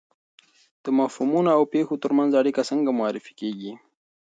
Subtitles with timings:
[0.83, 3.71] د مفهومونو او پېښو ترمنځ اړیکه څنګه معرفي کیږي؟